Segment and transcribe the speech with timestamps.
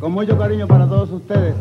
[0.00, 1.54] Con mucho cariño para todos ustedes.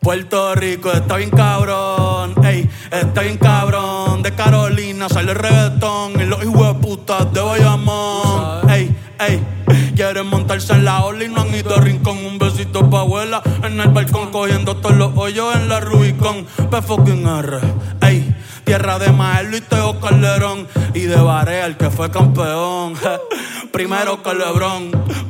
[0.00, 4.22] Puerto Rico está bien cabrón, ey, está bien cabrón.
[4.22, 9.44] De Carolina sale el reggaetón y los hijos putas de Bayamón, ey, ey.
[9.96, 12.18] Quieren montarse en la ola y no han ido a rincón.
[12.24, 16.44] Un besito pa' abuela en el balcón, cogiendo todos los hoyos en la Rubicon.
[16.70, 17.60] P fucking R,
[18.02, 18.25] ey.
[18.66, 20.66] Tierra de Maelo y Teo Calderón.
[20.92, 22.94] Y de Barea, el que fue campeón.
[23.72, 24.34] Primero que.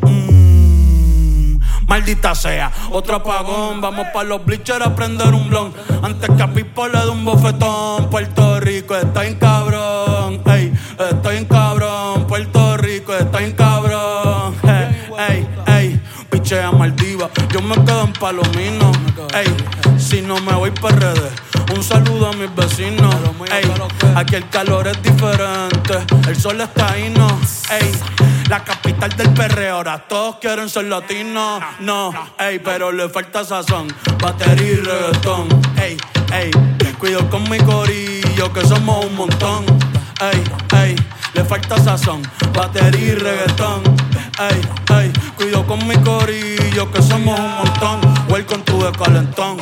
[0.00, 3.82] Mm, maldita sea, otro apagón.
[3.82, 5.74] Vamos pa' los bleachers a prender un blon.
[6.02, 8.08] Antes que a Pipo le un bofetón.
[8.08, 10.40] Puerto Rico está en cabrón.
[10.46, 10.72] Ey,
[11.10, 12.26] está en cabrón.
[12.26, 14.54] Puerto Rico está en cabrón.
[14.64, 14.96] Ey,
[15.28, 16.00] ey, ey.
[16.30, 17.28] Pichea Maldiva.
[17.50, 18.92] Yo me quedo en Palomino.
[19.34, 19.54] Ey,
[19.98, 21.45] si no me voy para redes.
[21.74, 23.14] Un saludo a mis vecinos.
[23.52, 23.70] Ey,
[24.14, 25.98] aquí el calor es diferente.
[26.26, 27.28] El sol está ahí, no.
[27.70, 27.92] Ey,
[28.48, 29.76] la capital del perreo.
[29.76, 31.62] Ahora todos quieren ser latinos.
[31.80, 33.88] No, ey, pero le falta sazón.
[34.22, 35.48] Batería y reggaetón.
[35.80, 35.96] Ey,
[36.32, 36.50] ey,
[36.98, 39.64] cuido con mi corillo que somos un montón.
[40.20, 40.44] Ey,
[40.80, 40.96] ey,
[41.34, 42.22] le falta sazón.
[42.54, 43.82] Batería y reggaetón.
[44.38, 44.60] Ey,
[44.98, 48.00] ey, cuido con mi corillo que somos un montón.
[48.28, 49.56] Welcome to the calentón.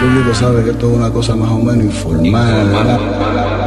[0.00, 3.65] Público sabe que esto es una cosa más o menos informal.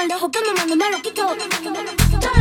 [0.00, 2.39] 만들어 호감만 만들어 말로 기도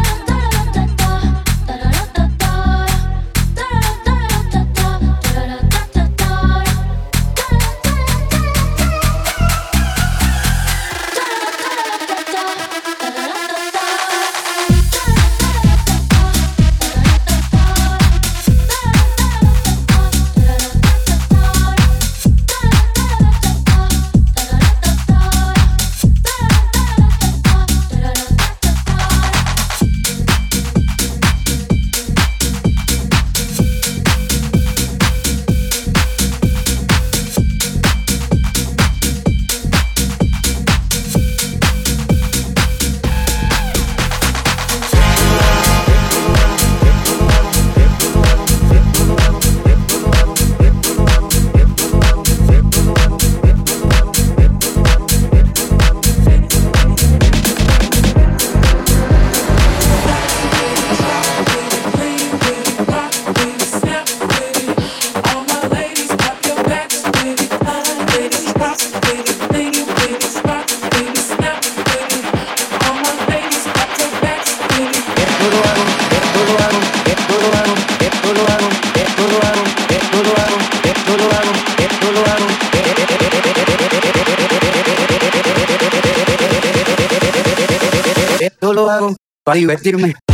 [89.60, 90.29] aí, vai ter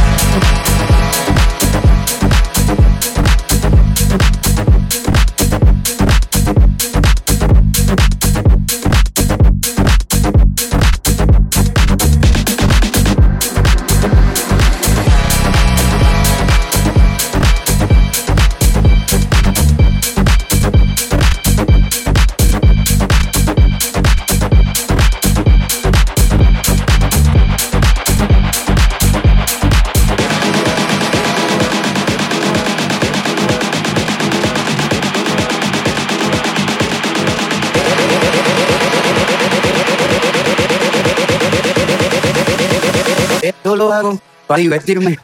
[44.55, 45.19] para divertirme.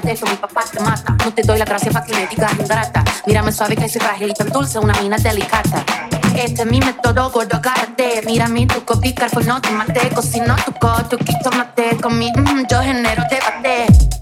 [0.00, 1.14] De eso, mi papá te mata.
[1.22, 3.04] No te doy la gracia para que me digas ingrata.
[3.26, 5.84] Mírame suave que soy frágil y tan dulce, una mina delicata.
[6.34, 8.22] Este es mi método, gordo, agárrate.
[8.24, 10.08] Mira mi truco, picar, pues no te maté.
[10.08, 11.98] Cocino tu coto, quito mate.
[12.00, 14.21] Con mi, mm, yo genero debate.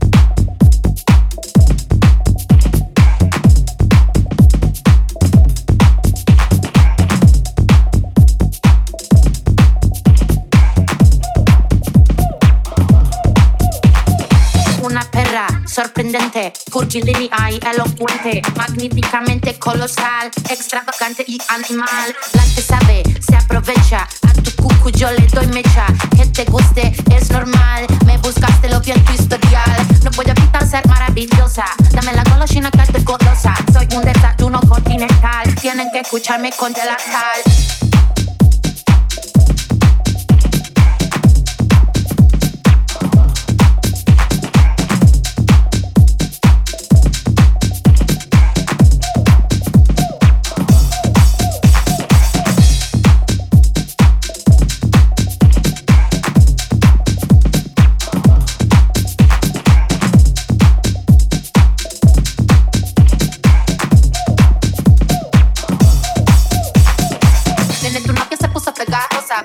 [15.70, 22.14] Sorprendente, curvilínea y elocuente, magníficamente colosal, extravagante y animal.
[22.34, 25.86] La que sabe se aprovecha, a tu cucu yo le doy mecha.
[26.16, 29.86] Que te guste es normal, me buscaste lo vi en tu historial.
[30.02, 33.54] No voy a evitar ser maravillosa, dame la golosina que estoy golosa.
[33.72, 36.70] Soy un desayuno continental, tienen que escucharme con.
[36.70, 37.79] Nene,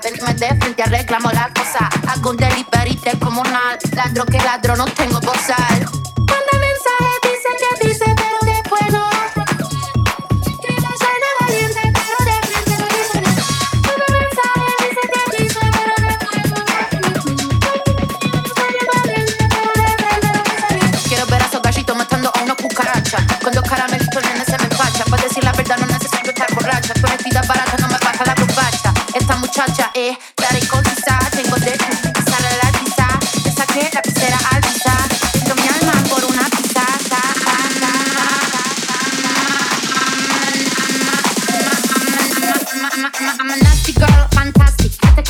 [0.02, 1.88] Venime de frente, arreglamos la cosa.
[2.08, 3.78] Hago un delivery comunal.
[3.94, 6.05] Ladro que ladro, no tengo bozal.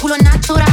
[0.07, 0.66] Culo natural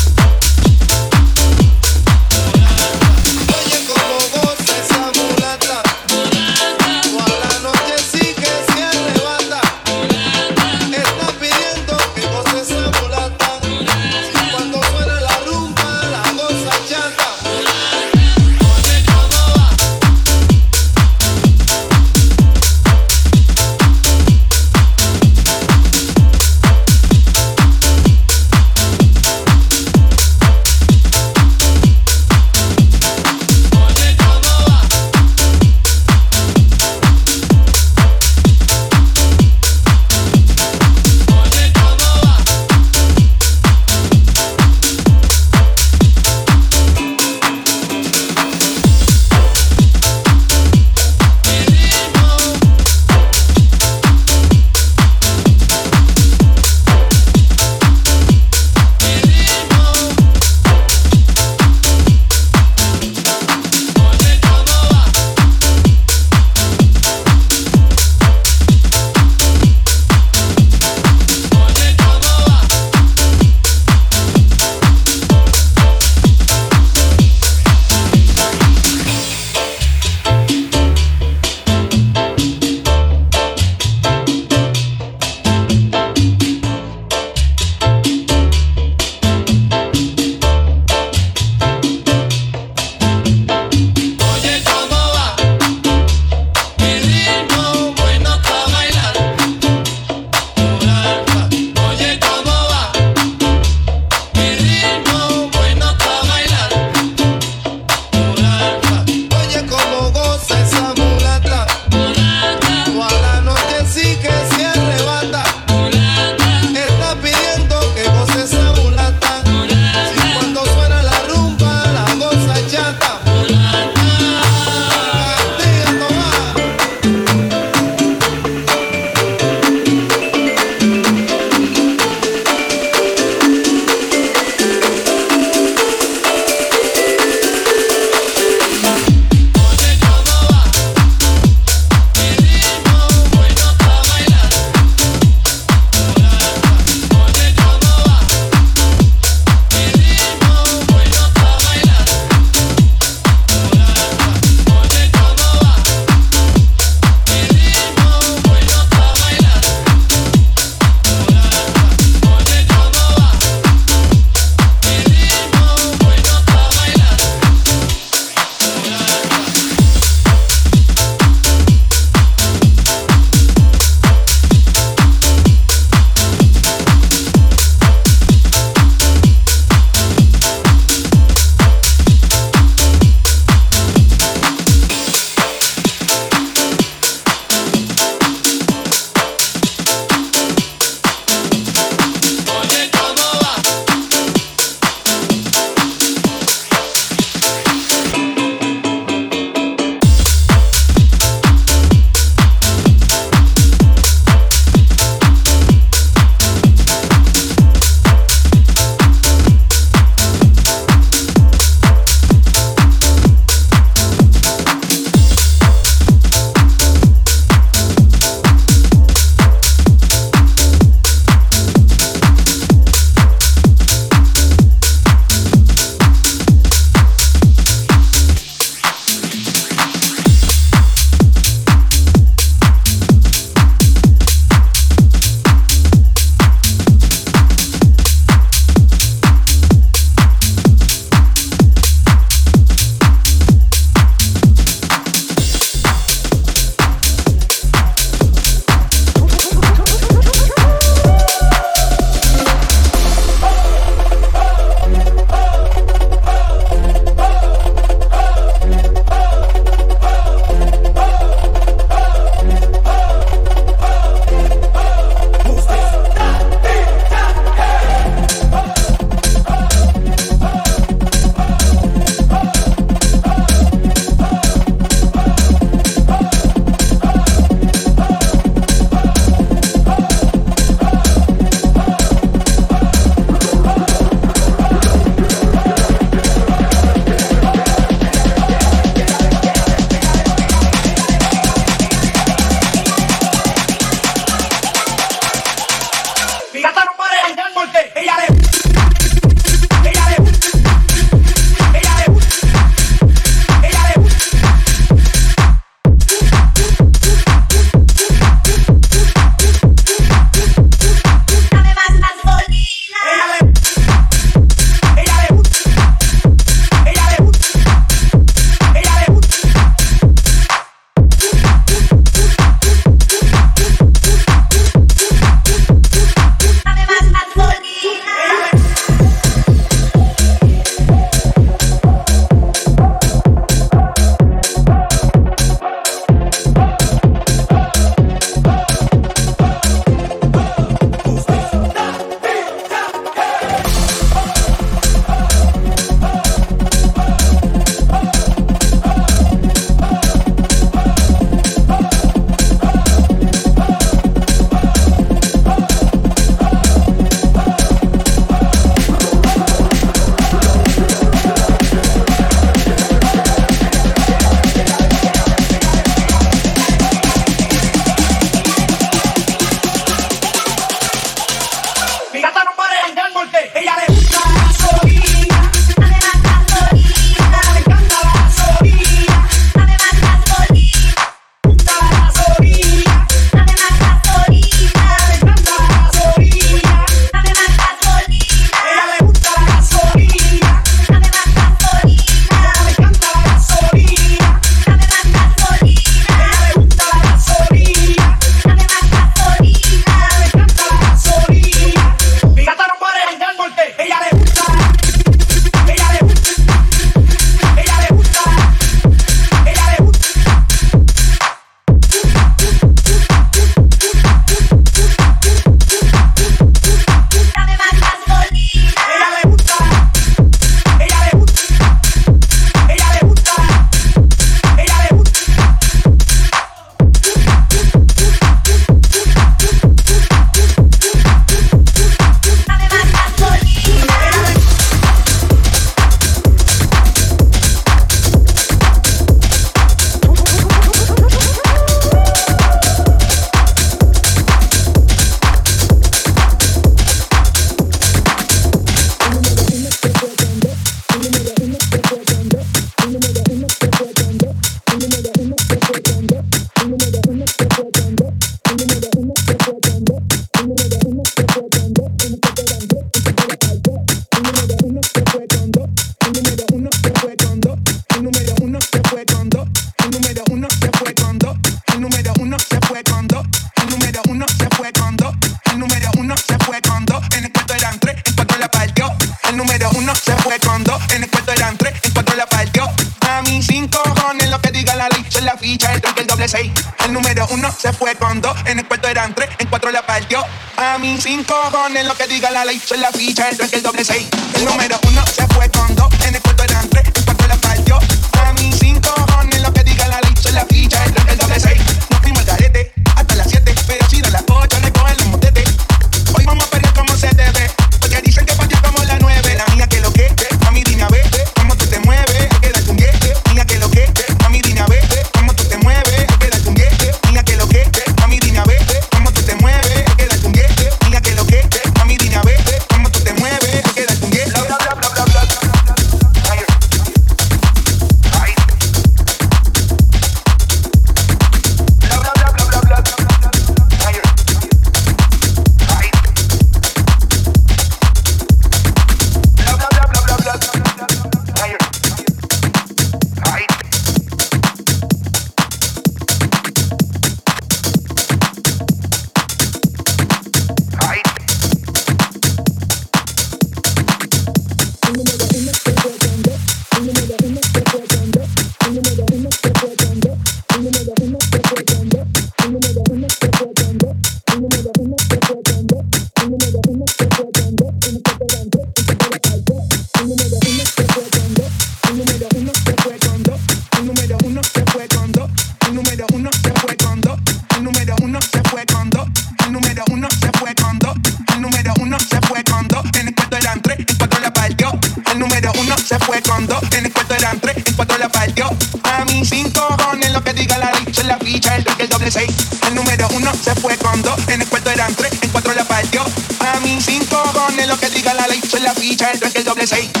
[599.61, 600.00] they say.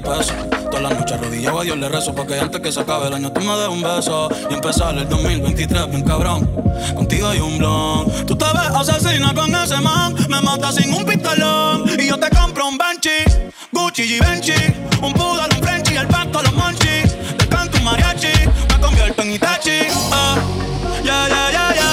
[0.00, 0.34] de pesos.
[0.70, 3.32] Todas las noches arrodillado a Dios le rezo porque antes que se acabe el año
[3.32, 6.50] tú me des un beso y empezar el 2023 bien cabrón.
[6.94, 8.26] Contigo hay un blon.
[8.26, 12.28] Tú te ves asesina con ese man, me matas sin un pistolón y yo te
[12.30, 13.24] compro un Banshee,
[13.72, 14.52] Gucci y Benchi,
[15.02, 17.16] un poodle, un Frenchy, el pato, los monchis.
[17.38, 18.34] Te canto un mariachi,
[18.68, 19.80] me convierto en Itachi.
[20.12, 20.36] Ah,
[21.04, 21.85] ya, ya, ya, ya.